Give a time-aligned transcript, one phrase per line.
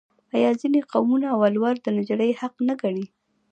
[0.35, 3.05] آیا ځینې قومونه ولور د نجلۍ حق نه ګڼي؟